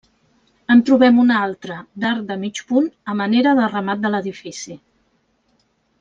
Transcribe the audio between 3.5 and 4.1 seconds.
de remat